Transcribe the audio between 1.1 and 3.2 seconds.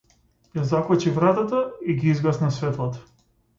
вратата и ги изгасна светлата.